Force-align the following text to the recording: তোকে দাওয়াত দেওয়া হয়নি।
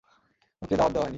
তোকে 0.61 0.75
দাওয়াত 0.75 0.93
দেওয়া 0.93 1.05
হয়নি। 1.05 1.09